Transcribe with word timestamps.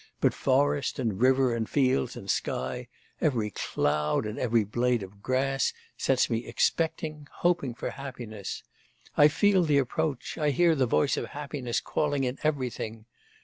But 0.19 0.33
forest, 0.33 0.97
and 0.97 1.21
river, 1.21 1.55
and 1.55 1.69
fields, 1.69 2.15
and 2.15 2.27
sky, 2.27 2.87
every 3.21 3.51
cloud 3.51 4.25
and 4.25 4.39
every 4.39 4.63
blade 4.63 5.03
of 5.03 5.21
grass 5.21 5.73
sets 5.95 6.27
me 6.27 6.47
expecting, 6.47 7.27
hoping 7.31 7.75
for 7.75 7.91
happiness, 7.91 8.63
I 9.15 9.27
feel 9.27 9.61
the 9.63 9.77
approach, 9.77 10.39
I 10.39 10.49
hear 10.49 10.73
the 10.73 10.87
voice 10.87 11.17
of 11.17 11.25
happiness 11.37 11.79
calling 11.79 12.23
in 12.23 12.39
everything. 12.41 13.05